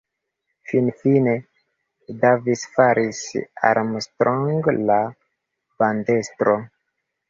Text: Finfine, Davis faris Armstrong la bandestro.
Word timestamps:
Finfine, 0.69 1.33
Davis 2.25 2.65
faris 2.79 3.23
Armstrong 3.73 4.67
la 4.91 5.01
bandestro. 5.83 6.63